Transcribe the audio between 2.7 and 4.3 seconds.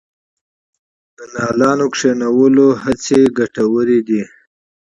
کمپاینونه ګټور دي؟